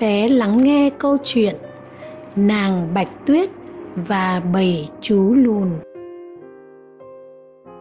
bé 0.00 0.28
lắng 0.28 0.56
nghe 0.64 0.90
câu 0.98 1.16
chuyện 1.24 1.56
nàng 2.36 2.88
bạch 2.94 3.26
tuyết 3.26 3.50
và 3.96 4.42
bảy 4.52 4.88
chú 5.00 5.34
lùn. 5.34 5.68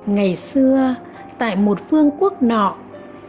Ngày 0.05 0.35
xưa, 0.35 0.95
tại 1.37 1.55
một 1.55 1.89
vương 1.89 2.11
quốc 2.19 2.43
nọ, 2.43 2.75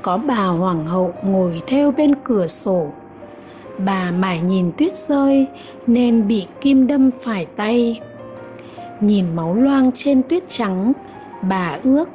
có 0.03 0.17
bà 0.17 0.45
hoàng 0.45 0.87
hậu 0.87 1.13
ngồi 1.23 1.63
theo 1.67 1.91
bên 1.91 2.15
cửa 2.25 2.47
sổ. 2.47 2.87
Bà 3.79 4.11
mải 4.11 4.41
nhìn 4.41 4.73
tuyết 4.79 4.97
rơi 4.97 5.47
nên 5.87 6.29
bị 6.29 6.47
kim 6.61 6.87
đâm 6.87 7.11
phải 7.23 7.47
tay. 7.57 8.01
Nhìn 9.01 9.25
máu 9.37 9.55
loang 9.55 9.91
trên 9.95 10.23
tuyết 10.23 10.49
trắng, 10.49 10.93
bà 11.43 11.79
ước 11.85 12.09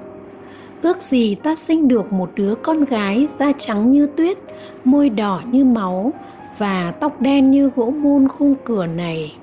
ước 0.81 1.01
gì 1.01 1.35
ta 1.35 1.55
sinh 1.55 1.87
được 1.87 2.13
một 2.13 2.31
đứa 2.35 2.55
con 2.55 2.85
gái 2.85 3.27
da 3.29 3.51
trắng 3.57 3.91
như 3.91 4.07
tuyết, 4.17 4.37
môi 4.83 5.09
đỏ 5.09 5.41
như 5.51 5.65
máu 5.65 6.13
và 6.57 6.93
tóc 6.99 7.21
đen 7.21 7.51
như 7.51 7.71
gỗ 7.75 7.85
mun 7.85 8.27
khung 8.27 8.55
cửa 8.63 8.85
này. 8.85 9.35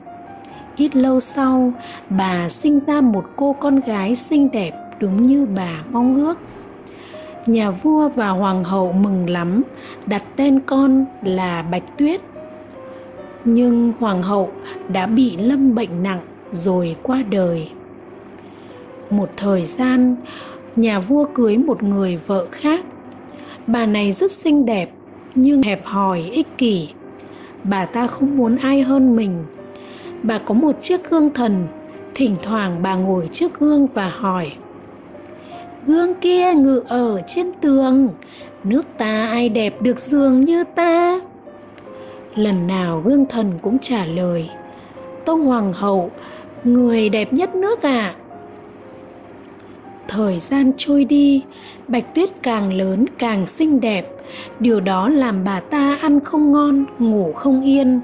Ít 0.77 0.97
lâu 0.97 1.21
sau, 1.21 1.73
bà 2.11 2.49
sinh 2.49 2.81
ra 2.81 3.01
một 3.01 3.25
cô 3.37 3.57
con 3.61 3.81
gái 3.81 4.17
xinh 4.17 4.51
đẹp 4.51 4.73
đúng 5.01 5.27
như 5.27 5.47
bà 5.57 5.85
mong 5.91 6.17
ước. 6.17 6.39
Nhà 7.47 7.71
vua 7.71 8.09
và 8.09 8.29
hoàng 8.29 8.65
hậu 8.65 8.93
mừng 8.93 9.31
lắm, 9.31 9.63
đặt 10.07 10.23
tên 10.37 10.61
con 10.61 11.05
là 11.23 11.63
bạch 11.63 11.99
tuyết. 11.99 12.21
Nhưng 13.45 13.93
hoàng 14.01 14.23
hậu 14.23 14.51
đã 14.89 15.07
bị 15.07 15.37
lâm 15.37 15.75
bệnh 15.75 16.03
nặng 16.03 16.21
rồi 16.53 16.97
qua 17.03 17.23
đời. 17.31 17.71
Một 19.11 19.31
thời 19.37 19.65
gian, 19.65 20.17
nhà 20.77 21.01
vua 21.01 21.25
cưới 21.35 21.57
một 21.57 21.83
người 21.83 22.17
vợ 22.27 22.47
khác. 22.51 22.85
Bà 23.67 23.87
này 23.87 24.13
rất 24.13 24.33
xinh 24.33 24.67
đẹp, 24.67 24.91
nhưng 25.35 25.63
hẹp 25.63 25.87
hòi, 25.87 26.21
ích 26.21 26.59
kỷ 26.59 26.89
bà 27.65 27.87
ta 27.87 28.07
không 28.07 28.37
muốn 28.37 28.57
ai 28.57 28.83
hơn 28.83 29.17
mình. 29.17 29.45
Bà 30.23 30.39
có 30.39 30.55
một 30.55 30.77
chiếc 30.81 31.11
gương 31.11 31.35
thần, 31.35 31.67
thỉnh 32.15 32.37
thoảng 32.43 32.83
bà 32.83 32.95
ngồi 32.95 33.29
trước 33.33 33.61
gương 33.61 33.87
và 33.87 34.09
hỏi, 34.09 34.53
gương 35.87 36.15
kia 36.15 36.55
ngự 36.55 36.83
ở 36.89 37.23
trên 37.27 37.47
tường, 37.61 38.09
nước 38.65 38.87
ta 38.99 39.27
ai 39.27 39.49
đẹp 39.49 39.83
được 39.83 39.99
giường 39.99 40.41
như 40.41 40.65
ta? 40.65 41.21
Lần 42.35 42.67
nào 42.67 43.01
gương 43.05 43.27
thần 43.27 43.53
cũng 43.63 43.79
trả 43.79 44.05
lời 44.05 44.51
tông 45.25 45.47
hoàng 45.47 45.73
hậu, 45.73 46.11
người 46.65 47.09
đẹp 47.09 47.33
nhất 47.33 47.55
nước 47.55 47.83
à 47.83 48.15
thời 50.11 50.41
gian 50.41 50.73
trôi 50.79 51.05
đi, 51.05 51.43
bạch 51.89 52.15
tuyết 52.15 52.31
càng 52.43 52.73
lớn 52.73 53.05
càng 53.19 53.47
xinh 53.47 53.81
đẹp 53.81 54.07
điều 54.61 54.81
đó 54.81 55.09
làm 55.09 55.45
bà 55.45 55.61
ta 55.61 55.99
ăn 56.03 56.21
không 56.21 56.53
ngon, 56.53 56.85
ngủ 56.99 57.33
không 57.33 57.63
yên. 57.63 58.01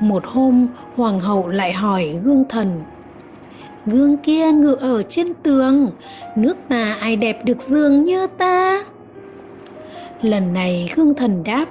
Một 0.00 0.24
hôm, 0.26 0.68
hoàng 0.96 1.20
hậu 1.20 1.48
lại 1.48 1.72
hỏi 1.72 2.18
gương 2.24 2.44
thần, 2.48 2.80
gương 3.86 4.16
kia 4.16 4.52
ngự 4.52 4.76
ở 4.80 5.02
trên 5.02 5.34
tường, 5.42 5.90
nước 6.36 6.56
ta 6.68 6.96
ai 7.00 7.16
đẹp 7.16 7.44
được 7.44 7.62
giường 7.62 8.02
như 8.02 8.26
ta? 8.26 8.84
Lần 10.22 10.52
này 10.52 10.92
gương 10.96 11.14
thần 11.14 11.44
đáp, 11.44 11.66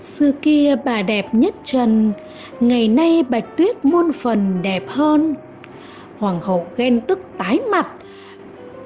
xưa 0.00 0.32
kia 0.42 0.76
bà 0.84 1.02
đẹp 1.02 1.34
nhất 1.34 1.54
trần, 1.64 2.12
ngày 2.60 2.88
nay 2.88 3.24
bạch 3.28 3.56
tuyết 3.56 3.84
muôn 3.84 4.12
phần 4.12 4.62
đẹp 4.62 4.82
hơn. 4.88 5.34
Hoàng 6.18 6.40
hậu 6.40 6.66
ghen 6.76 7.00
tức 7.00 7.18
tái 7.38 7.60
mặt 7.70 7.86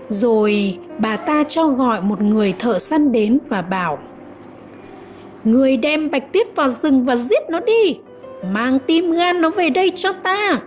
rồi 0.09 0.79
bà 0.99 1.17
ta 1.17 1.45
cho 1.49 1.67
gọi 1.67 2.01
một 2.01 2.21
người 2.21 2.55
thợ 2.59 2.79
săn 2.79 3.13
đến 3.13 3.39
và 3.49 3.63
bảo, 3.63 3.99
người 5.45 5.77
đem 5.77 6.11
bạch 6.11 6.33
tuyết 6.33 6.47
vào 6.57 6.69
rừng 6.69 7.05
và 7.05 7.17
giết 7.17 7.43
nó 7.51 7.61
đi, 7.61 7.99
mang 8.53 8.79
tim 8.87 9.13
gan 9.13 9.41
nó 9.41 9.51
về 9.51 9.71
đây 9.71 9.93
cho 9.95 10.13
ta. 10.13 10.61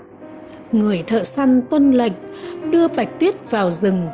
Người 0.71 1.03
thợ 1.07 1.23
săn 1.23 1.61
tuân 1.69 1.91
lệnh, 1.91 2.13
đưa 2.69 2.87
bạch 2.87 3.19
tuyết 3.19 3.51
vào 3.51 3.71
rừng. 3.71 4.07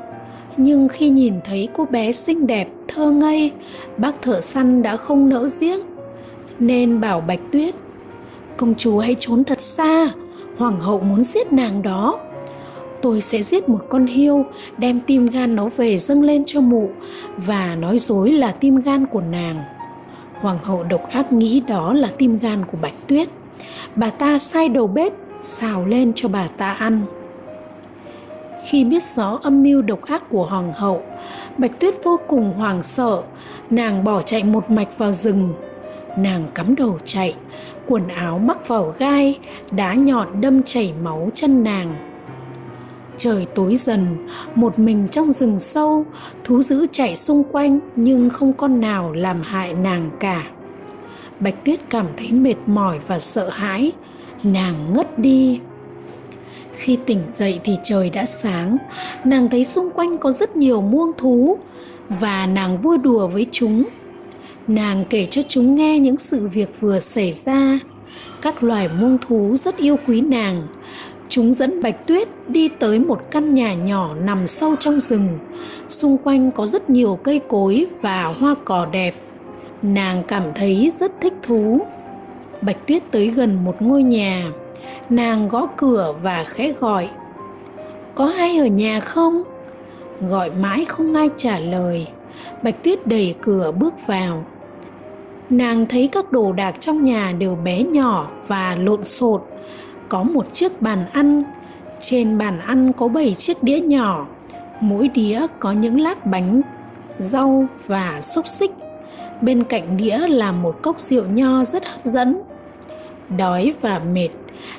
Nhưng 0.57 0.87
khi 0.87 1.09
nhìn 1.09 1.33
thấy 1.43 1.67
cô 1.73 1.85
bé 1.85 2.11
xinh 2.11 2.47
đẹp, 2.47 2.67
thơ 2.87 3.11
ngây, 3.11 3.51
bác 3.97 4.21
thợ 4.21 4.41
săn 4.41 4.81
đã 4.81 4.97
không 4.97 5.29
nỡ 5.29 5.47
giết 5.47 5.79
nên 6.59 7.01
bảo 7.01 7.21
bạch 7.21 7.39
tuyết, 7.51 7.75
công 8.57 8.75
chúa 8.75 8.99
hãy 8.99 9.15
trốn 9.19 9.43
thật 9.43 9.61
xa, 9.61 10.09
hoàng 10.57 10.79
hậu 10.79 10.99
muốn 10.99 11.23
giết 11.23 11.53
nàng 11.53 11.81
đó 11.81 12.19
tôi 13.03 13.21
sẽ 13.21 13.43
giết 13.43 13.69
một 13.69 13.85
con 13.89 14.05
hiêu, 14.05 14.45
đem 14.77 14.99
tim 14.99 15.27
gan 15.27 15.55
nó 15.55 15.69
về 15.77 15.97
dâng 15.97 16.23
lên 16.23 16.43
cho 16.45 16.61
mụ, 16.61 16.89
và 17.37 17.75
nói 17.75 17.97
dối 17.97 18.31
là 18.31 18.51
tim 18.51 18.75
gan 18.75 19.05
của 19.05 19.21
nàng. 19.21 19.63
Hoàng 20.33 20.57
hậu 20.63 20.83
độc 20.83 21.09
ác 21.09 21.33
nghĩ 21.33 21.59
đó 21.67 21.93
là 21.93 22.09
tim 22.17 22.39
gan 22.39 22.65
của 22.65 22.77
bạch 22.81 22.93
tuyết. 23.07 23.29
Bà 23.95 24.09
ta 24.09 24.37
sai 24.37 24.69
đầu 24.69 24.87
bếp, 24.87 25.13
xào 25.41 25.85
lên 25.85 26.11
cho 26.15 26.29
bà 26.29 26.47
ta 26.47 26.71
ăn. 26.71 27.01
Khi 28.69 28.83
biết 28.83 29.03
rõ 29.03 29.39
âm 29.43 29.63
mưu 29.63 29.81
độc 29.81 30.01
ác 30.01 30.29
của 30.29 30.45
hoàng 30.45 30.73
hậu, 30.73 31.01
bạch 31.57 31.79
tuyết 31.79 31.93
vô 32.03 32.19
cùng 32.27 32.53
hoảng 32.53 32.83
sợ. 32.83 33.21
Nàng 33.69 34.03
bỏ 34.03 34.21
chạy 34.21 34.43
một 34.43 34.71
mạch 34.71 34.97
vào 34.97 35.13
rừng. 35.13 35.53
Nàng 36.17 36.43
cắm 36.53 36.75
đầu 36.75 36.97
chạy, 37.05 37.35
quần 37.87 38.07
áo 38.07 38.39
mắc 38.39 38.67
vào 38.67 38.93
gai 38.99 39.39
đá 39.71 39.93
nhọn 39.93 40.41
đâm 40.41 40.63
chảy 40.63 40.93
máu 41.03 41.29
chân 41.33 41.63
nàng 41.63 42.12
trời 43.23 43.47
tối 43.55 43.75
dần, 43.75 44.17
một 44.55 44.79
mình 44.79 45.07
trong 45.11 45.31
rừng 45.31 45.59
sâu, 45.59 46.05
thú 46.43 46.61
dữ 46.61 46.87
chạy 46.91 47.15
xung 47.15 47.43
quanh 47.51 47.79
nhưng 47.95 48.29
không 48.29 48.53
con 48.53 48.81
nào 48.81 49.13
làm 49.13 49.41
hại 49.41 49.73
nàng 49.73 50.11
cả. 50.19 50.43
Bạch 51.39 51.65
tuyết 51.65 51.79
cảm 51.89 52.07
thấy 52.17 52.31
mệt 52.31 52.55
mỏi 52.65 52.99
và 53.07 53.19
sợ 53.19 53.49
hãi, 53.49 53.91
nàng 54.43 54.93
ngất 54.93 55.19
đi. 55.19 55.59
Khi 56.73 56.97
tỉnh 57.05 57.19
dậy 57.33 57.59
thì 57.63 57.75
trời 57.83 58.09
đã 58.09 58.25
sáng, 58.25 58.77
nàng 59.23 59.49
thấy 59.49 59.65
xung 59.65 59.89
quanh 59.91 60.17
có 60.17 60.31
rất 60.31 60.55
nhiều 60.55 60.81
muông 60.81 61.11
thú 61.17 61.57
và 62.09 62.45
nàng 62.45 62.81
vui 62.81 62.97
đùa 62.97 63.27
với 63.27 63.47
chúng. 63.51 63.83
Nàng 64.67 65.05
kể 65.09 65.27
cho 65.31 65.41
chúng 65.49 65.75
nghe 65.75 65.99
những 65.99 66.17
sự 66.17 66.47
việc 66.47 66.69
vừa 66.79 66.99
xảy 66.99 67.33
ra. 67.33 67.79
Các 68.41 68.63
loài 68.63 68.89
muông 68.99 69.17
thú 69.27 69.57
rất 69.57 69.77
yêu 69.77 69.97
quý 70.07 70.21
nàng 70.21 70.67
chúng 71.33 71.53
dẫn 71.53 71.81
bạch 71.81 72.07
tuyết 72.07 72.27
đi 72.47 72.69
tới 72.79 72.99
một 72.99 73.21
căn 73.31 73.53
nhà 73.53 73.73
nhỏ 73.73 74.15
nằm 74.23 74.47
sâu 74.47 74.75
trong 74.79 74.99
rừng. 74.99 75.39
Xung 75.89 76.17
quanh 76.17 76.51
có 76.51 76.67
rất 76.67 76.89
nhiều 76.89 77.19
cây 77.23 77.41
cối 77.47 77.85
và 78.01 78.23
hoa 78.23 78.55
cỏ 78.65 78.87
đẹp. 78.91 79.15
Nàng 79.81 80.23
cảm 80.27 80.43
thấy 80.55 80.91
rất 80.99 81.11
thích 81.21 81.33
thú. 81.43 81.79
Bạch 82.61 82.87
tuyết 82.87 83.03
tới 83.11 83.27
gần 83.27 83.65
một 83.65 83.81
ngôi 83.81 84.03
nhà. 84.03 84.51
Nàng 85.09 85.47
gõ 85.47 85.67
cửa 85.77 86.15
và 86.21 86.43
khẽ 86.47 86.73
gọi. 86.79 87.09
Có 88.15 88.31
ai 88.37 88.57
ở 88.57 88.65
nhà 88.65 88.99
không? 88.99 89.43
Gọi 90.29 90.49
mãi 90.49 90.85
không 90.85 91.13
ai 91.13 91.29
trả 91.37 91.59
lời. 91.59 92.07
Bạch 92.63 92.83
tuyết 92.83 93.07
đẩy 93.07 93.35
cửa 93.41 93.71
bước 93.71 93.93
vào. 94.07 94.45
Nàng 95.49 95.85
thấy 95.85 96.09
các 96.11 96.31
đồ 96.31 96.51
đạc 96.51 96.75
trong 96.79 97.03
nhà 97.03 97.33
đều 97.37 97.55
bé 97.55 97.83
nhỏ 97.83 98.31
và 98.47 98.75
lộn 98.79 99.05
xộn 99.05 99.41
có 100.13 100.23
một 100.23 100.53
chiếc 100.53 100.81
bàn 100.81 101.05
ăn. 101.11 101.43
Trên 101.99 102.37
bàn 102.37 102.59
ăn 102.59 102.93
có 102.93 103.07
bảy 103.07 103.33
chiếc 103.33 103.63
đĩa 103.63 103.79
nhỏ. 103.79 104.27
Mỗi 104.79 105.07
đĩa 105.07 105.47
có 105.59 105.71
những 105.71 105.99
lát 105.99 106.25
bánh, 106.25 106.61
rau 107.19 107.65
và 107.87 108.21
xúc 108.21 108.47
xích. 108.47 108.71
Bên 109.41 109.63
cạnh 109.63 109.97
đĩa 109.97 110.17
là 110.17 110.51
một 110.51 110.81
cốc 110.81 110.99
rượu 110.99 111.25
nho 111.25 111.65
rất 111.65 111.83
hấp 111.87 112.03
dẫn. 112.03 112.41
Đói 113.37 113.73
và 113.81 113.99
mệt, 113.99 114.29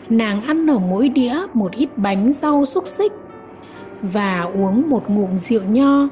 nàng 0.08 0.42
ăn 0.42 0.70
ở 0.70 0.78
mỗi 0.78 1.08
đĩa 1.08 1.36
một 1.54 1.72
ít 1.72 1.88
bánh, 1.96 2.32
rau, 2.32 2.64
xúc 2.64 2.86
xích 2.86 3.12
và 4.02 4.40
uống 4.40 4.90
một 4.90 5.10
ngụm 5.10 5.36
rượu 5.36 5.62
nho. 5.62 6.08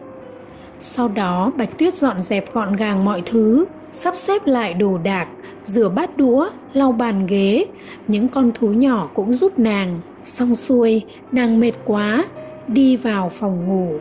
Sau 0.80 1.08
đó, 1.08 1.52
bạch 1.56 1.78
tuyết 1.78 1.96
dọn 1.96 2.22
dẹp 2.22 2.54
gọn 2.54 2.76
gàng 2.76 3.04
mọi 3.04 3.22
thứ, 3.26 3.64
sắp 3.92 4.16
xếp 4.16 4.46
lại 4.46 4.74
đồ 4.74 4.98
đạc 4.98 5.28
rửa 5.64 5.88
bát 5.88 6.16
đũa, 6.16 6.50
lau 6.72 6.92
bàn 6.92 7.26
ghế. 7.26 7.64
Những 8.08 8.28
con 8.28 8.50
thú 8.54 8.68
nhỏ 8.68 9.08
cũng 9.14 9.34
giúp 9.34 9.58
nàng. 9.58 10.00
Xong 10.24 10.54
xuôi, 10.54 11.02
nàng 11.32 11.60
mệt 11.60 11.72
quá, 11.84 12.24
đi 12.68 12.96
vào 12.96 13.28
phòng 13.28 13.66
ngủ. 13.68 13.98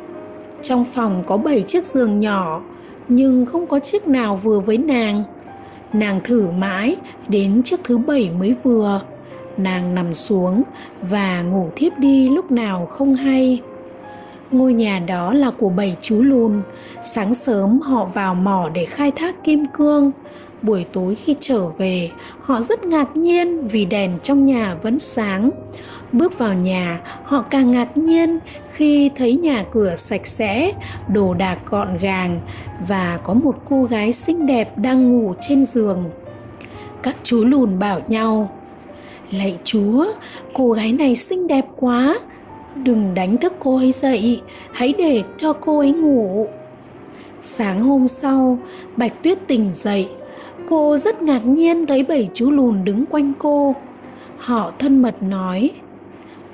Trong 0.61 0.85
phòng 0.85 1.23
có 1.27 1.37
bảy 1.37 1.61
chiếc 1.61 1.85
giường 1.85 2.19
nhỏ, 2.19 2.61
nhưng 3.07 3.45
không 3.45 3.67
có 3.67 3.79
chiếc 3.79 4.07
nào 4.07 4.35
vừa 4.35 4.59
với 4.59 4.77
nàng. 4.77 5.23
Nàng 5.93 6.19
thử 6.23 6.49
mãi, 6.57 6.95
đến 7.27 7.63
chiếc 7.63 7.83
thứ 7.83 7.97
bảy 7.97 8.29
mới 8.39 8.55
vừa. 8.63 9.01
Nàng 9.57 9.95
nằm 9.95 10.13
xuống 10.13 10.63
và 11.09 11.41
ngủ 11.41 11.69
thiếp 11.75 11.99
đi 11.99 12.29
lúc 12.29 12.51
nào 12.51 12.85
không 12.85 13.15
hay. 13.15 13.61
Ngôi 14.51 14.73
nhà 14.73 14.99
đó 14.99 15.33
là 15.33 15.51
của 15.51 15.69
bảy 15.69 15.97
chú 16.01 16.21
lùn. 16.21 16.61
Sáng 17.03 17.35
sớm 17.35 17.81
họ 17.81 18.05
vào 18.05 18.35
mỏ 18.35 18.69
để 18.73 18.85
khai 18.85 19.11
thác 19.11 19.43
kim 19.43 19.65
cương 19.73 20.11
buổi 20.61 20.85
tối 20.93 21.15
khi 21.15 21.35
trở 21.39 21.67
về, 21.67 22.09
họ 22.41 22.61
rất 22.61 22.83
ngạc 22.83 23.17
nhiên 23.17 23.67
vì 23.67 23.85
đèn 23.85 24.19
trong 24.23 24.45
nhà 24.45 24.75
vẫn 24.83 24.99
sáng. 24.99 25.49
Bước 26.11 26.37
vào 26.37 26.53
nhà, 26.53 27.01
họ 27.23 27.41
càng 27.41 27.71
ngạc 27.71 27.97
nhiên 27.97 28.39
khi 28.71 29.09
thấy 29.15 29.33
nhà 29.35 29.65
cửa 29.71 29.95
sạch 29.95 30.27
sẽ, 30.27 30.71
đồ 31.07 31.33
đạc 31.33 31.57
gọn 31.69 31.97
gàng 31.97 32.41
và 32.87 33.19
có 33.23 33.33
một 33.33 33.55
cô 33.69 33.83
gái 33.83 34.13
xinh 34.13 34.45
đẹp 34.45 34.77
đang 34.77 35.11
ngủ 35.11 35.33
trên 35.41 35.65
giường. 35.65 36.03
Các 37.03 37.15
chú 37.23 37.45
lùn 37.45 37.79
bảo 37.79 38.01
nhau, 38.07 38.51
lạy 39.31 39.57
chúa, 39.63 40.05
cô 40.53 40.71
gái 40.71 40.93
này 40.93 41.15
xinh 41.15 41.47
đẹp 41.47 41.65
quá. 41.79 42.19
Đừng 42.75 43.13
đánh 43.13 43.37
thức 43.37 43.53
cô 43.59 43.77
ấy 43.77 43.91
dậy, 43.91 44.41
hãy 44.71 44.93
để 44.97 45.23
cho 45.37 45.53
cô 45.53 45.79
ấy 45.79 45.91
ngủ. 45.91 46.47
Sáng 47.41 47.83
hôm 47.83 48.07
sau, 48.07 48.57
bạch 48.97 49.23
tuyết 49.23 49.47
tỉnh 49.47 49.69
dậy 49.73 50.09
cô 50.71 50.97
rất 50.97 51.21
ngạc 51.21 51.45
nhiên 51.45 51.85
thấy 51.85 52.03
bảy 52.03 52.29
chú 52.33 52.51
lùn 52.51 52.83
đứng 52.83 53.06
quanh 53.06 53.33
cô. 53.39 53.75
Họ 54.38 54.71
thân 54.79 55.01
mật 55.01 55.23
nói, 55.23 55.71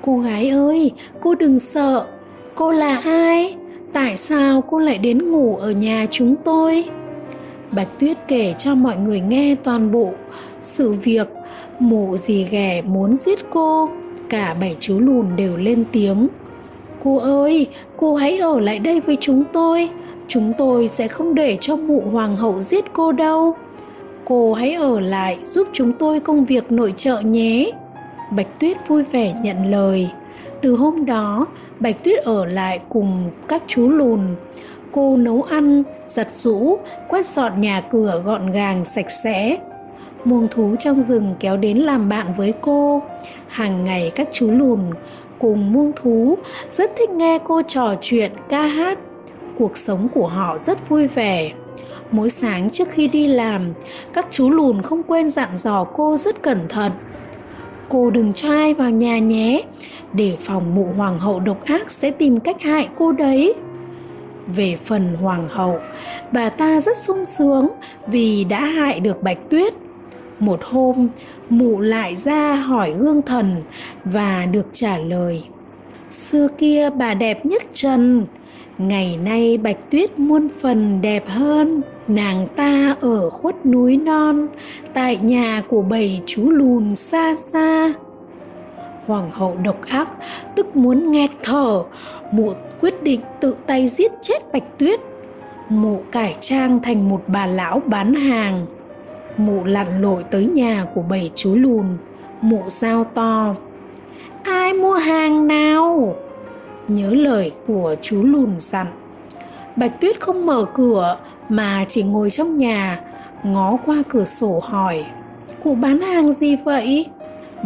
cô 0.02 0.18
gái 0.18 0.48
ơi, 0.48 0.92
cô 1.20 1.34
đừng 1.34 1.58
sợ. 1.58 2.06
Cô 2.54 2.72
là 2.72 2.96
ai? 3.04 3.56
Tại 3.92 4.16
sao 4.16 4.62
cô 4.70 4.78
lại 4.78 4.98
đến 4.98 5.30
ngủ 5.30 5.56
ở 5.56 5.70
nhà 5.70 6.06
chúng 6.10 6.36
tôi? 6.44 6.84
Bạch 7.70 7.98
tuyết 7.98 8.16
kể 8.28 8.54
cho 8.58 8.74
mọi 8.74 8.96
người 8.96 9.20
nghe 9.20 9.56
toàn 9.64 9.92
bộ 9.92 10.12
sự 10.60 10.92
việc. 10.92 11.28
Mụ 11.78 12.16
dì 12.16 12.44
ghẻ 12.50 12.82
muốn 12.82 13.16
giết 13.16 13.38
cô. 13.50 13.88
Cả 14.28 14.56
bảy 14.60 14.76
chú 14.80 15.00
lùn 15.00 15.26
đều 15.36 15.56
lên 15.56 15.84
tiếng, 15.92 16.28
cô 17.04 17.18
ơi, 17.18 17.66
cô 17.96 18.14
hãy 18.14 18.38
ở 18.38 18.60
lại 18.60 18.78
đây 18.78 19.00
với 19.00 19.16
chúng 19.20 19.44
tôi. 19.52 19.90
Chúng 20.28 20.52
tôi 20.58 20.88
sẽ 20.88 21.08
không 21.08 21.34
để 21.34 21.58
cho 21.60 21.76
mụ 21.76 22.02
hoàng 22.12 22.36
hậu 22.36 22.60
giết 22.60 22.84
cô 22.92 23.12
đâu 23.12 23.54
cô 24.28 24.52
hãy 24.52 24.74
ở 24.74 25.00
lại 25.00 25.38
giúp 25.44 25.68
chúng 25.72 25.92
tôi 25.92 26.20
công 26.20 26.44
việc 26.44 26.72
nội 26.72 26.94
trợ 26.96 27.20
nhé. 27.20 27.70
Bạch 28.30 28.60
tuyết 28.60 28.88
vui 28.88 29.02
vẻ 29.02 29.34
nhận 29.42 29.70
lời. 29.70 30.10
Từ 30.60 30.74
hôm 30.74 31.04
đó, 31.04 31.46
bạch 31.80 32.04
tuyết 32.04 32.24
ở 32.24 32.44
lại 32.44 32.80
cùng 32.88 33.30
các 33.48 33.62
chú 33.66 33.88
lùn. 33.88 34.20
Cô 34.92 35.16
nấu 35.16 35.42
ăn, 35.42 35.82
giặt 36.06 36.28
rũ 36.32 36.78
quét 37.08 37.26
dọn 37.26 37.60
nhà 37.60 37.80
cửa 37.80 38.22
gọn 38.24 38.50
gàng, 38.50 38.84
sạch 38.84 39.10
sẽ. 39.24 39.58
Muông 40.24 40.48
thú 40.50 40.76
trong 40.80 41.00
rừng 41.00 41.34
kéo 41.40 41.56
đến 41.56 41.78
làm 41.78 42.08
bạn 42.08 42.26
với 42.36 42.54
cô. 42.60 43.02
Hàng 43.48 43.84
ngày 43.84 44.12
các 44.14 44.28
chú 44.32 44.50
lùn 44.50 44.80
cùng 45.38 45.72
muông 45.72 45.92
thú 45.96 46.38
rất 46.70 46.90
thích 46.96 47.10
nghe 47.10 47.38
cô 47.44 47.62
trò 47.62 47.94
chuyện, 48.00 48.32
ca 48.48 48.62
hát. 48.62 48.98
Cuộc 49.58 49.76
sống 49.76 50.08
của 50.14 50.26
họ 50.26 50.58
rất 50.58 50.88
vui 50.88 51.06
vẻ 51.06 51.50
mỗi 52.10 52.30
sáng 52.30 52.70
trước 52.70 52.88
khi 52.90 53.08
đi 53.08 53.26
làm, 53.26 53.72
các 54.12 54.26
chú 54.30 54.50
lùn 54.50 54.82
không 54.82 55.02
quên 55.02 55.30
dặn 55.30 55.56
dò 55.56 55.84
cô 55.84 56.16
rất 56.16 56.42
cẩn 56.42 56.68
thận. 56.68 56.92
Cô 57.88 58.10
đừng 58.10 58.32
cho 58.32 58.50
ai 58.50 58.74
vào 58.74 58.90
nhà 58.90 59.18
nhé, 59.18 59.62
để 60.12 60.36
phòng 60.38 60.74
mụ 60.74 60.86
hoàng 60.96 61.18
hậu 61.18 61.40
độc 61.40 61.64
ác 61.64 61.90
sẽ 61.90 62.10
tìm 62.10 62.40
cách 62.40 62.62
hại 62.62 62.88
cô 62.96 63.12
đấy. 63.12 63.54
Về 64.46 64.76
phần 64.84 65.14
hoàng 65.14 65.48
hậu, 65.50 65.78
bà 66.32 66.48
ta 66.48 66.80
rất 66.80 66.96
sung 66.96 67.24
sướng 67.24 67.68
vì 68.06 68.44
đã 68.44 68.60
hại 68.64 69.00
được 69.00 69.22
bạch 69.22 69.38
tuyết. 69.50 69.74
Một 70.38 70.60
hôm, 70.64 71.08
mụ 71.48 71.80
lại 71.80 72.16
ra 72.16 72.54
hỏi 72.54 72.94
gương 72.98 73.22
thần 73.22 73.62
và 74.04 74.46
được 74.46 74.66
trả 74.72 74.98
lời, 74.98 75.42
xưa 76.10 76.48
kia 76.58 76.90
bà 76.90 77.14
đẹp 77.14 77.46
nhất 77.46 77.62
trần 77.74 78.26
ngày 78.78 79.18
nay 79.24 79.58
bạch 79.58 79.90
tuyết 79.90 80.18
muôn 80.18 80.48
phần 80.60 81.00
đẹp 81.00 81.28
hơn. 81.28 81.82
Nàng 82.08 82.48
ta 82.56 82.96
ở 83.00 83.30
khuất 83.30 83.66
núi 83.66 83.96
non, 83.96 84.48
tại 84.94 85.18
nhà 85.22 85.62
của 85.68 85.82
bảy 85.82 86.20
chú 86.26 86.50
lùn 86.50 86.96
xa 86.96 87.36
xa. 87.36 87.92
Hoàng 89.06 89.30
hậu 89.30 89.56
độc 89.64 89.86
ác, 89.88 90.08
tức 90.56 90.76
muốn 90.76 91.12
nghẹt 91.12 91.30
thở. 91.42 91.82
Mụ 92.32 92.52
quyết 92.80 93.02
định 93.02 93.20
tự 93.40 93.54
tay 93.66 93.88
giết 93.88 94.12
chết 94.22 94.52
bạch 94.52 94.78
tuyết. 94.78 95.00
Mụ 95.68 96.02
cải 96.12 96.36
trang 96.40 96.80
thành 96.82 97.08
một 97.08 97.22
bà 97.26 97.46
lão 97.46 97.82
bán 97.86 98.14
hàng. 98.14 98.66
Mụ 99.36 99.64
lặn 99.64 100.02
lội 100.02 100.24
tới 100.30 100.46
nhà 100.46 100.86
của 100.94 101.02
bảy 101.02 101.30
chú 101.34 101.54
lùn. 101.54 101.84
Mụ 102.40 102.62
sao 102.68 103.04
to, 103.04 103.54
ai 104.42 104.72
mua 104.74 104.94
hàng 104.94 105.46
nào? 105.46 106.16
Nhớ 106.90 107.10
lời 107.10 107.52
của 107.66 107.94
chú 108.02 108.22
lùn 108.22 108.58
dặn 108.58 108.86
bạch 109.78 110.00
tuyết 110.00 110.20
không 110.20 110.46
mở 110.46 110.66
cửa 110.74 111.18
mà 111.48 111.84
chỉ 111.88 112.02
ngồi 112.02 112.30
trong 112.30 112.58
nhà, 112.58 113.00
ngó 113.42 113.76
qua 113.86 114.02
cửa 114.08 114.24
sổ 114.24 114.60
hỏi, 114.64 115.04
cụ 115.64 115.74
bán 115.74 116.00
hàng 116.00 116.32
gì 116.32 116.56
vậy? 116.56 117.06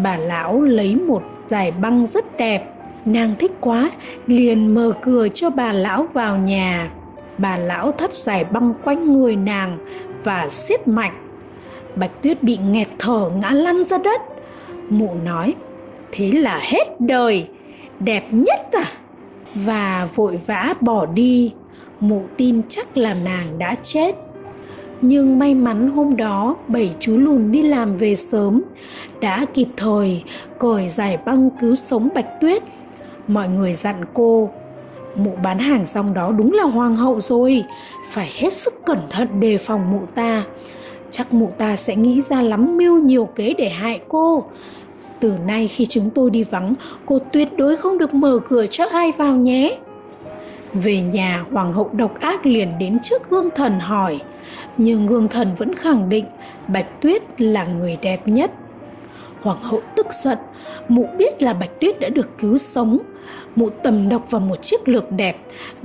Bà 0.03 0.17
lão 0.17 0.63
lấy 0.63 0.97
một 0.97 1.23
giải 1.49 1.73
băng 1.73 2.07
rất 2.07 2.37
đẹp, 2.37 2.73
nàng 3.05 3.35
thích 3.39 3.53
quá, 3.61 3.91
liền 4.27 4.75
mở 4.75 4.93
cửa 5.03 5.29
cho 5.35 5.51
bà 5.51 5.73
lão 5.73 6.07
vào 6.13 6.39
nhà. 6.39 6.91
Bà 7.39 7.57
lão 7.57 7.93
thắt 7.93 8.15
giải 8.15 8.45
băng 8.45 8.75
quanh 8.85 9.13
người 9.13 9.37
nàng 9.37 9.79
và 10.25 10.49
siết 10.49 10.89
mạnh 10.89 11.13
bạch 11.97 12.23
tuyết 12.23 12.43
bị 12.43 12.59
nghẹt 12.71 12.89
thở 12.99 13.31
ngã 13.37 13.51
lăn 13.51 13.85
ra 13.85 13.99
đất. 13.99 14.21
Mụ 14.89 15.15
nói, 15.25 15.55
thế 16.13 16.33
là 16.33 16.61
hết 16.63 17.01
đời, 17.01 17.49
đẹp 18.01 18.25
nhất 18.31 18.61
à? 18.73 18.85
Và 19.55 20.09
vội 20.15 20.39
vã 20.47 20.75
bỏ 20.81 21.07
đi. 21.07 21.53
Mụ 22.01 22.23
tin 22.37 22.63
chắc 22.69 22.97
là 22.97 23.15
nàng 23.25 23.47
đã 23.59 23.77
chết. 23.83 24.15
Nhưng 25.01 25.39
may 25.39 25.55
mắn 25.55 25.91
hôm 25.91 26.17
đó, 26.17 26.57
bảy 26.69 26.95
chú 27.01 27.19
lùn 27.19 27.53
đi 27.53 27.63
làm 27.63 27.97
về 27.97 28.15
sớm, 28.15 28.63
đã 29.21 29.47
kịp 29.55 29.69
thời 29.77 30.23
cởi 30.59 30.89
giải 30.89 31.19
băng 31.25 31.51
cứu 31.61 31.75
sống 31.75 32.09
bạch 32.15 32.41
tuyết. 32.41 32.63
Mọi 33.29 33.49
người 33.49 33.75
dặn 33.75 34.05
cô, 34.15 34.51
mụ 35.17 35.31
bán 35.43 35.59
hàng 35.59 35.87
xong 35.87 36.15
đó 36.15 36.33
đúng 36.33 36.53
là 36.53 36.65
hoàng 36.65 36.97
hậu 36.97 37.21
rồi, 37.21 37.65
phải 38.11 38.31
hết 38.35 38.53
sức 38.53 38.75
cẩn 38.87 38.99
thận 39.11 39.41
đề 39.41 39.59
phòng 39.59 39.93
mụ 39.93 40.01
ta. 40.15 40.45
Chắc 41.11 41.35
mụ 41.35 41.51
ta 41.59 41.77
sẽ 41.77 41.97
nghĩ 41.97 42.23
ra 42.23 42.43
lắm 42.43 42.77
mưu 42.77 42.99
nhiều 42.99 43.25
kế 43.25 43.55
để 43.59 43.69
hại 43.69 44.01
cô 44.09 44.45
từ 45.23 45.33
nay 45.47 45.69
khi 45.69 45.87
chúng 45.87 46.11
tôi 46.11 46.31
đi 46.31 46.45
vắng, 46.45 46.75
cô 47.07 47.19
tuyệt 47.33 47.49
đối 47.57 47.77
không 47.77 47.99
được 47.99 48.15
mở 48.15 48.39
cửa 48.49 48.67
cho 48.67 48.85
ai 48.85 49.13
vào 49.13 49.37
nhé. 49.37 49.79
Về 50.73 51.01
nhà, 51.01 51.45
hoàng 51.53 51.73
hậu 51.73 51.91
độc 51.93 52.21
ác 52.21 52.47
liền 52.47 52.79
đến 52.79 52.99
trước 53.03 53.31
gương 53.31 53.49
thần 53.55 53.81
hỏi. 53.81 54.21
Nhưng 54.77 55.07
gương 55.07 55.29
thần 55.29 55.55
vẫn 55.59 55.75
khẳng 55.75 56.09
định, 56.09 56.25
bạch 56.69 57.01
tuyết 57.01 57.41
là 57.41 57.65
người 57.65 57.99
đẹp 58.03 58.29
nhất. 58.29 58.53
Hoàng 59.43 59.63
hậu 59.63 59.81
tức 59.97 60.07
giận, 60.13 60.39
mụ 60.89 61.07
biết 61.19 61.43
là 61.43 61.53
bạch 61.53 61.81
tuyết 61.81 62.01
đã 62.01 62.09
được 62.09 62.39
cứu 62.39 62.59
sống. 62.59 62.99
Mụ 63.57 63.69
tầm 63.71 64.09
độc 64.09 64.31
vào 64.31 64.41
một 64.41 64.63
chiếc 64.63 64.89
lược 64.89 65.13
đẹp 65.13 65.37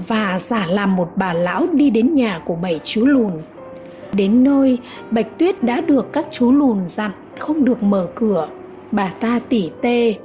và 0.08 0.40
giả 0.40 0.66
làm 0.70 0.96
một 0.96 1.12
bà 1.16 1.34
lão 1.34 1.68
đi 1.74 1.90
đến 1.90 2.16
nhà 2.16 2.42
của 2.46 2.56
bảy 2.56 2.80
chú 2.84 3.06
lùn. 3.06 3.32
Đến 4.14 4.44
nơi, 4.44 4.78
bạch 5.12 5.38
tuyết 5.38 5.64
đã 5.64 5.82
được 5.82 6.14
các 6.14 6.28
chú 6.32 6.52
lùn 6.52 6.88
dặn 6.88 7.12
không 7.40 7.66
được 7.66 7.84
mở 7.84 8.08
cửa 8.16 8.48
bà 8.92 9.14
ta 9.20 9.40
tỉ 9.50 9.70
tê. 9.82 10.16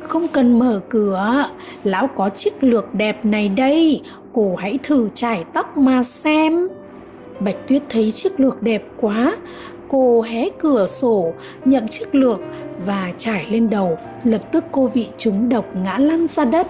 Không 0.00 0.28
cần 0.28 0.58
mở 0.58 0.80
cửa. 0.88 1.50
Lão 1.84 2.06
có 2.06 2.28
chiếc 2.28 2.62
lược 2.64 2.94
đẹp 2.94 3.24
này 3.24 3.48
đây. 3.48 4.00
Cô 4.32 4.56
hãy 4.56 4.78
thử 4.82 5.08
chải 5.14 5.44
tóc 5.54 5.76
mà 5.76 6.02
xem. 6.02 6.68
Bạch 7.40 7.68
tuyết 7.68 7.82
thấy 7.88 8.12
chiếc 8.12 8.40
lược 8.40 8.62
đẹp 8.62 8.82
quá. 9.00 9.36
Cô 9.88 10.22
hé 10.22 10.48
cửa 10.58 10.86
sổ, 10.86 11.32
nhận 11.64 11.88
chiếc 11.88 12.14
lược 12.14 12.40
và 12.86 13.12
trải 13.18 13.46
lên 13.50 13.70
đầu. 13.70 13.98
Lập 14.24 14.52
tức 14.52 14.64
cô 14.72 14.90
bị 14.94 15.06
trúng 15.18 15.48
độc 15.48 15.64
ngã 15.84 15.98
lăn 15.98 16.26
ra 16.26 16.44
đất. 16.44 16.66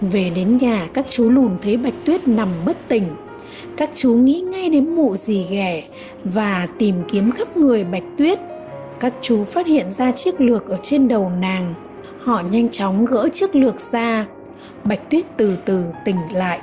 Về 0.00 0.30
đến 0.34 0.56
nhà, 0.56 0.88
các 0.94 1.06
chú 1.10 1.30
lùn 1.30 1.50
thấy 1.62 1.76
bạch 1.76 1.94
tuyết 2.04 2.28
nằm 2.28 2.48
bất 2.66 2.76
tỉnh. 2.88 3.04
Các 3.76 3.90
chú 3.94 4.14
nghĩ 4.14 4.40
ngay 4.40 4.68
đến 4.68 4.94
mụ 4.94 5.16
dì 5.16 5.46
ghẻ 5.50 5.82
và 6.24 6.68
tìm 6.78 6.94
kiếm 7.10 7.30
khắp 7.32 7.56
người 7.56 7.84
bạch 7.84 8.04
tuyết 8.18 8.38
các 9.02 9.12
chú 9.22 9.44
phát 9.44 9.66
hiện 9.66 9.90
ra 9.90 10.12
chiếc 10.12 10.40
lược 10.40 10.68
ở 10.68 10.78
trên 10.82 11.08
đầu 11.08 11.30
nàng. 11.40 11.74
Họ 12.24 12.42
nhanh 12.50 12.68
chóng 12.68 13.04
gỡ 13.04 13.28
chiếc 13.32 13.56
lược 13.56 13.80
ra. 13.80 14.26
Bạch 14.84 15.10
tuyết 15.10 15.24
từ 15.36 15.56
từ 15.64 15.84
tỉnh 16.04 16.16
lại. 16.32 16.60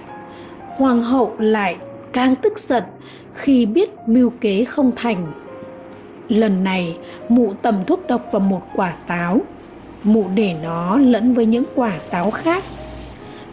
Hoàng 0.78 1.04
hậu 1.04 1.36
lại 1.40 1.78
càng 2.14 2.36
tức 2.36 2.60
giận 2.60 2.84
khi 3.34 3.66
biết 3.66 3.90
mưu 4.08 4.30
kế 4.42 4.64
không 4.64 4.92
thành. 4.96 5.32
Lần 6.30 6.64
này, 6.64 6.98
mụ 7.30 7.54
tầm 7.54 7.86
thuốc 7.88 8.08
độc 8.08 8.22
vào 8.32 8.40
một 8.40 8.62
quả 8.76 8.94
táo. 9.08 9.42
Mụ 10.04 10.26
để 10.36 10.56
nó 10.64 10.98
lẫn 10.98 11.34
với 11.34 11.46
những 11.46 11.66
quả 11.76 11.94
táo 12.10 12.32
khác. 12.32 12.64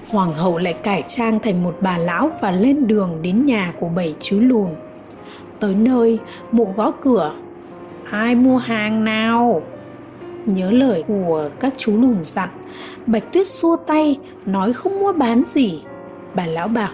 Hoàng 0.09 0.35
hậu 0.35 0.59
lại 0.59 0.75
cải 0.75 1.05
trang 1.09 1.39
thành 1.43 1.65
một 1.65 1.77
bà 1.81 1.99
lão 1.99 2.31
và 2.41 2.51
lên 2.51 2.87
đường 2.87 3.19
đến 3.23 3.47
nhà 3.47 3.73
của 3.81 3.89
bảy 3.89 4.15
chú 4.21 4.41
lùn. 4.41 4.69
Tới 5.61 5.75
nơi, 5.75 6.19
mụ 6.53 6.73
gõ 6.77 6.91
cửa 6.91 7.35
ai 8.11 8.35
mua 8.35 8.57
hàng 8.57 9.05
nào? 9.05 9.63
Nhớ 10.47 10.71
lời 10.71 11.05
của 11.09 11.49
các 11.61 11.75
chú 11.77 12.01
lùn 12.01 12.23
dặn. 12.23 12.49
Bạch 13.07 13.33
tuyết 13.33 13.47
xua 13.47 13.77
tay, 13.77 14.19
nói 14.47 14.73
không 14.73 15.01
mua 15.01 15.13
bán 15.13 15.43
gì. 15.47 15.83
Bà 16.35 16.47
lão 16.47 16.69
bảo, 16.69 16.91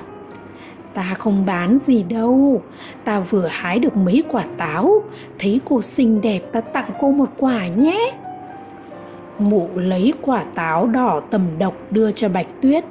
ta 0.95 1.15
không 1.19 1.47
bán 1.47 1.79
gì 1.79 2.03
đâu. 2.03 2.63
Ta 3.05 3.21
vừa 3.21 3.47
hái 3.47 3.79
được 3.79 3.97
mấy 3.97 4.25
quả 4.29 4.45
táo. 4.59 5.03
Thấy 5.39 5.61
cô 5.65 5.83
xinh 5.83 6.21
đẹp, 6.21 6.41
ta 6.53 6.61
tặng 6.61 6.91
cô 7.01 7.11
một 7.11 7.29
quả 7.39 7.67
nhé. 7.67 8.13
Mụ 9.39 9.69
lấy 9.75 10.13
quả 10.21 10.45
táo 10.55 10.87
đỏ 10.87 11.21
tầm 11.31 11.43
độc 11.59 11.75
đưa 11.91 12.13
cho 12.13 12.29
bạch 12.29 12.47
tuyết. 12.61 12.85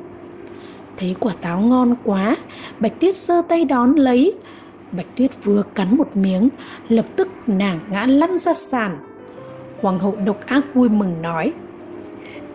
Thấy 0.98 1.16
quả 1.20 1.34
táo 1.42 1.60
ngon 1.60 1.96
quá, 2.04 2.38
bạch 2.80 3.00
tuyết 3.00 3.16
giơ 3.16 3.42
tay 3.48 3.66
đón 3.66 3.96
lấy 3.96 4.34
Bạch 4.92 5.16
Tuyết 5.16 5.32
vừa 5.44 5.64
cắn 5.76 5.98
một 5.98 6.18
miếng, 6.18 6.50
lập 6.90 7.06
tức 7.16 7.28
nàng 7.48 7.80
ngã 7.92 8.06
lăn 8.06 8.40
ra 8.40 8.54
sàn. 8.54 8.98
Hoàng 9.82 10.00
hậu 10.00 10.16
độc 10.26 10.46
ác 10.46 10.74
vui 10.74 10.90
mừng 10.90 11.22
nói, 11.22 11.54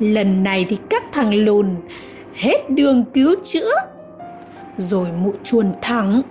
lần 0.01 0.43
này 0.43 0.67
thì 0.69 0.79
các 0.91 1.03
thằng 1.13 1.35
lùn 1.35 1.75
hết 2.35 2.71
đường 2.71 3.05
cứu 3.15 3.35
chữa. 3.45 3.73
Rồi 4.79 5.09
mụ 5.23 5.33
chuồn 5.45 5.73
thẳng, 5.83 6.23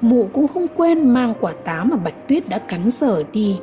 mụ 0.00 0.28
cũng 0.32 0.48
không 0.48 0.66
quên 0.76 1.08
mang 1.08 1.34
quả 1.40 1.52
táo 1.64 1.84
mà 1.84 1.96
Bạch 1.96 2.28
Tuyết 2.28 2.48
đã 2.48 2.58
cắn 2.58 2.90
dở 2.90 3.22
đi. 3.32 3.58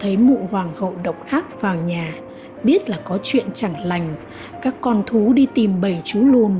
Thấy 0.00 0.16
mụ 0.16 0.48
hoàng 0.50 0.72
hậu 0.76 0.94
độc 1.02 1.26
ác 1.26 1.60
vào 1.60 1.74
nhà, 1.74 2.14
biết 2.64 2.90
là 2.90 2.98
có 3.04 3.18
chuyện 3.22 3.46
chẳng 3.54 3.86
lành, 3.86 4.14
các 4.62 4.74
con 4.80 5.02
thú 5.06 5.32
đi 5.32 5.46
tìm 5.54 5.80
bầy 5.80 5.98
chú 6.04 6.26
lùn. 6.26 6.52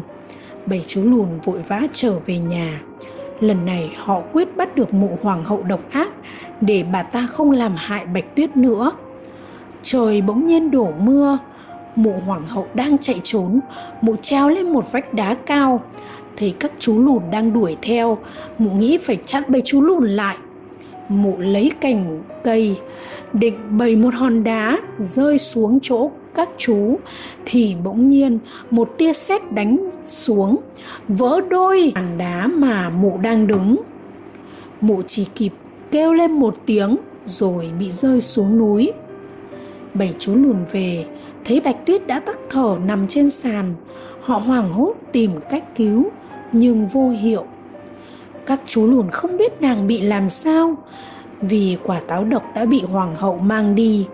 Bầy 0.66 0.85
chú 0.87 1.02
lùn 1.04 1.28
vội 1.44 1.59
vã 1.68 1.82
trở 1.92 2.18
về 2.26 2.38
nhà. 2.38 2.80
Lần 3.42 3.64
này 3.64 3.94
họ 3.96 4.22
quyết 4.32 4.56
bắt 4.56 4.76
được 4.76 4.94
mụ 4.94 5.18
hoàng 5.22 5.44
hậu 5.44 5.62
độc 5.62 5.80
ác 5.90 6.08
để 6.61 6.84
bà 6.92 7.02
ta 7.02 7.26
không 7.26 7.50
làm 7.50 7.75
hại 7.76 8.06
Bạch 8.06 8.37
Tuyết 8.37 8.56
nữa. 8.56 8.92
Trời 9.82 10.22
bỗng 10.22 10.46
nhiên 10.46 10.70
đổ 10.70 10.92
mưa, 11.00 11.38
mụ 11.96 12.12
hoàng 12.26 12.46
hậu 12.46 12.66
đang 12.75 12.99
chạy 12.99 13.20
trốn, 13.22 13.61
mụ 14.00 14.16
treo 14.16 14.49
lên 14.49 14.72
một 14.72 14.92
vách 14.92 15.14
đá 15.14 15.34
cao. 15.34 15.82
Thấy 16.37 16.54
các 16.61 16.72
chú 16.78 17.02
lùn 17.02 17.22
đang 17.30 17.52
đuổi 17.52 17.76
theo, 17.82 18.18
mụ 18.58 18.70
nghĩ 18.70 18.99
phải 18.99 19.18
chặn 19.26 19.42
bầy 19.49 19.62
chú 19.64 19.80
lùn 19.80 20.08
lại. 20.08 20.37
Mụ 21.08 21.38
lấy 21.38 21.72
cành 21.80 22.22
cây, 22.44 22.76
định 23.32 23.58
bầy 23.70 23.96
một 23.96 24.14
hòn 24.14 24.44
đá 24.44 24.78
rơi 24.99 25.38
xuống 25.38 25.78
chỗ 25.82 26.11
các 26.35 26.49
chú, 26.59 26.99
thì 27.47 27.77
bỗng 27.85 28.09
nhiên 28.09 28.39
một 28.71 28.95
tia 28.99 29.12
sét 29.12 29.53
đánh 29.53 29.91
xuống, 30.07 30.57
vỡ 31.09 31.41
đôi 31.51 31.93
bàn 31.95 32.19
đá 32.19 32.47
mà 32.47 32.91
mụ 32.91 33.19
đang 33.23 33.47
đứng. 33.47 33.77
Mụ 34.81 35.03
chỉ 35.07 35.27
kịp 35.35 35.53
kêu 35.91 36.12
lên 36.12 36.33
một 36.33 36.57
tiếng 36.67 36.97
rồi 37.25 37.71
bị 37.79 37.93
rơi 37.93 38.21
xuống 38.21 38.59
núi. 38.59 38.93
Bảy 39.95 40.15
chú 40.19 40.35
lùn 40.35 40.57
về, 40.73 41.07
thấy 41.45 41.61
bạch 41.61 41.87
tuyết 41.87 42.07
đã 42.07 42.21
tắc 42.21 42.39
thở 42.51 42.77
nằm 42.85 43.09
trên 43.09 43.31
sàn, 43.31 43.75
họ 44.21 44.39
hoảng 44.39 44.73
hốt 44.73 44.95
tìm 45.12 45.31
cách 45.51 45.65
cứu, 45.77 46.05
nhưng 46.53 46.87
vô 46.87 47.11
hiệu. 47.11 47.45
Các 48.47 48.61
chú 48.67 48.87
lùn 48.87 49.11
không 49.11 49.37
biết 49.37 49.61
nàng 49.61 49.87
bị 49.87 50.01
làm 50.01 50.29
sao, 50.29 50.77
vì 51.41 51.77
quả 51.83 52.01
táo 52.01 52.25
độc 52.25 52.43
đã 52.55 52.65
bị 52.65 52.83
hoàng 52.83 53.15
hậu 53.17 53.39
mang 53.39 53.75
đi 53.75 54.07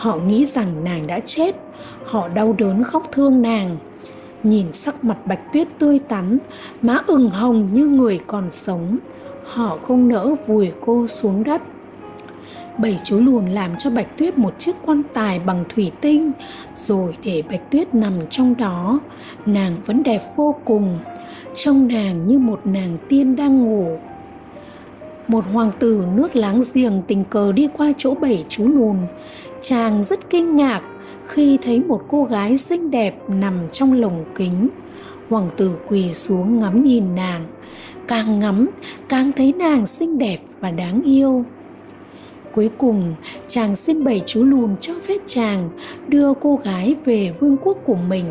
họ 0.00 0.16
nghĩ 0.16 0.46
rằng 0.46 0.84
nàng 0.84 1.06
đã 1.06 1.20
chết. 1.26 1.56
Họ 2.04 2.28
đau 2.28 2.54
đớn 2.58 2.84
khóc 2.84 3.08
thương 3.12 3.42
nàng. 3.42 3.76
Nhìn 4.42 4.72
sắc 4.72 5.04
mặt 5.04 5.26
bạch 5.26 5.52
tuyết 5.52 5.68
tươi 5.78 5.98
tắn, 5.98 6.38
má 6.82 6.98
ửng 7.06 7.30
hồng 7.30 7.68
như 7.72 7.86
người 7.86 8.20
còn 8.26 8.50
sống, 8.50 8.98
họ 9.44 9.78
không 9.82 10.08
nỡ 10.08 10.34
vùi 10.46 10.72
cô 10.86 11.06
xuống 11.06 11.44
đất. 11.44 11.62
Bảy 12.78 12.98
chú 13.04 13.20
lùn 13.20 13.46
làm 13.46 13.70
cho 13.78 13.90
bạch 13.90 14.18
tuyết 14.18 14.38
một 14.38 14.54
chiếc 14.58 14.76
quan 14.86 15.02
tài 15.14 15.38
bằng 15.38 15.64
thủy 15.68 15.90
tinh, 16.00 16.32
rồi 16.74 17.16
để 17.24 17.42
bạch 17.50 17.70
tuyết 17.70 17.94
nằm 17.94 18.12
trong 18.30 18.56
đó. 18.56 19.00
Nàng 19.46 19.72
vẫn 19.86 20.02
đẹp 20.02 20.22
vô 20.36 20.54
cùng, 20.64 20.98
trông 21.54 21.88
nàng 21.88 22.26
như 22.26 22.38
một 22.38 22.60
nàng 22.64 22.98
tiên 23.08 23.36
đang 23.36 23.64
ngủ. 23.64 23.98
Một 25.28 25.44
hoàng 25.52 25.70
tử 25.78 26.04
nước 26.14 26.36
láng 26.36 26.62
giềng 26.74 27.02
tình 27.06 27.24
cờ 27.24 27.52
đi 27.52 27.68
qua 27.76 27.92
chỗ 27.96 28.14
bảy 28.14 28.44
chú 28.48 28.68
lùn 28.68 28.96
chàng 29.62 30.04
rất 30.04 30.30
kinh 30.30 30.56
ngạc 30.56 30.82
khi 31.26 31.58
thấy 31.62 31.80
một 31.80 32.02
cô 32.08 32.24
gái 32.24 32.58
xinh 32.58 32.90
đẹp 32.90 33.14
nằm 33.28 33.54
trong 33.72 33.92
lồng 33.92 34.24
kính. 34.34 34.68
Hoàng 35.28 35.50
tử 35.56 35.76
quỳ 35.88 36.12
xuống 36.12 36.60
ngắm 36.60 36.84
nhìn 36.84 37.14
nàng, 37.14 37.46
càng 38.08 38.38
ngắm, 38.38 38.70
càng 39.08 39.32
thấy 39.32 39.52
nàng 39.52 39.86
xinh 39.86 40.18
đẹp 40.18 40.38
và 40.60 40.70
đáng 40.70 41.02
yêu. 41.02 41.44
Cuối 42.54 42.70
cùng, 42.78 43.14
chàng 43.48 43.76
xin 43.76 44.04
bảy 44.04 44.22
chú 44.26 44.44
lùn 44.44 44.70
cho 44.80 44.92
phép 45.02 45.18
chàng 45.26 45.70
đưa 46.08 46.34
cô 46.34 46.60
gái 46.64 46.96
về 47.04 47.34
vương 47.40 47.56
quốc 47.56 47.78
của 47.84 47.94
mình. 48.08 48.24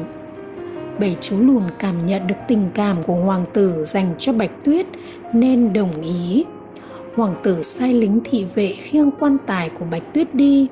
Bảy 1.00 1.18
chú 1.22 1.40
lùn 1.42 1.64
cảm 1.80 2.06
nhận 2.06 2.28
được 2.28 2.36
tình 2.48 2.70
cảm 2.74 3.04
của 3.04 3.16
hoàng 3.16 3.46
tử 3.54 3.84
dành 3.84 4.14
cho 4.18 4.34
bạch 4.34 4.64
tuyết 4.64 4.86
nên 5.34 5.74
đồng 5.74 6.02
ý. 6.02 6.46
Hoàng 7.16 7.36
tử 7.44 7.64
sai 7.64 7.94
lính 7.94 8.20
thị 8.24 8.46
vệ 8.56 8.68
khiêng 8.68 9.12
quan 9.20 9.38
tài 9.46 9.70
của 9.70 9.86
bạch 9.92 10.14
tuyết 10.14 10.36
đi 10.36 10.68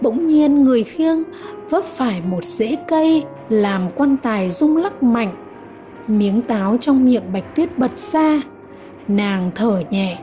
bỗng 0.00 0.26
nhiên 0.26 0.64
người 0.64 0.84
khiêng 0.84 1.22
vấp 1.70 1.84
phải 1.84 2.20
một 2.20 2.44
rễ 2.44 2.76
cây 2.88 3.24
làm 3.48 3.82
quan 3.96 4.16
tài 4.22 4.50
rung 4.50 4.76
lắc 4.76 5.02
mạnh. 5.02 5.32
Miếng 6.06 6.42
táo 6.42 6.76
trong 6.80 7.04
miệng 7.04 7.32
bạch 7.32 7.56
tuyết 7.56 7.78
bật 7.78 7.98
ra. 7.98 8.42
Nàng 9.08 9.50
thở 9.54 9.82
nhẹ 9.90 10.18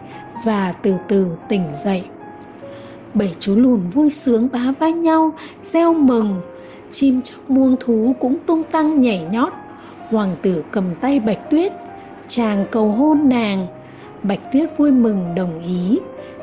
và 0.45 0.73
từ 0.81 0.93
từ 1.07 1.27
tỉnh 1.49 1.63
dậy. 1.83 2.03
Bảy 3.13 3.35
chú 3.39 3.55
lùn 3.55 3.89
vui 3.89 4.09
sướng 4.09 4.47
bá 4.51 4.73
vai 4.79 4.93
nhau, 4.93 5.31
reo 5.63 5.93
mừng. 5.93 6.41
Chim 6.91 7.21
chóc 7.21 7.49
muông 7.49 7.75
thú 7.79 8.15
cũng 8.19 8.37
tung 8.45 8.63
tăng 8.63 9.01
nhảy 9.01 9.25
nhót. 9.31 9.53
Hoàng 10.09 10.35
tử 10.41 10.63
cầm 10.71 10.83
tay 11.01 11.19
bạch 11.19 11.49
tuyết, 11.49 11.73
chàng 12.27 12.65
cầu 12.71 12.91
hôn 12.91 13.29
nàng. 13.29 13.67
Bạch 14.23 14.51
tuyết 14.51 14.77
vui 14.77 14.91
mừng 14.91 15.35
đồng 15.35 15.63
ý 15.63 15.99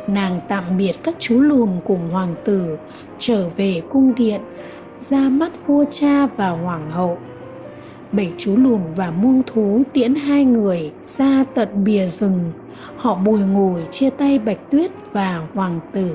nàng 0.08 0.40
tạm 0.49 0.64
biệt 0.78 0.92
các 1.02 1.14
chú 1.18 1.40
lùn 1.40 1.70
cùng 1.84 2.11
hoàng 2.11 2.34
tử, 2.44 2.76
trở 3.18 3.49
về 3.56 3.82
cung 3.90 4.14
điện, 4.14 4.40
ra 5.00 5.28
mắt 5.28 5.66
vua 5.66 5.84
cha 5.90 6.26
và 6.26 6.50
hoàng 6.50 6.90
hậu. 6.90 7.18
Bảy 8.12 8.32
chú 8.38 8.56
lùn 8.56 8.80
và 8.96 9.11
muông 9.11 9.42
thú 9.46 9.82
tiễn 9.92 10.14
hai 10.14 10.44
người 10.44 10.92
ra 11.06 11.44
tận 11.54 11.84
bìa 11.84 12.06
rừng. 12.06 12.52
Họ 12.96 13.14
bùi 13.14 13.40
ngồi 13.40 13.82
chia 13.90 14.11
tay 14.11 14.38
bạch 14.38 14.70
tuyết 14.70 14.90
và 15.12 15.46
hoàng 15.54 15.80
tử. 15.92 16.11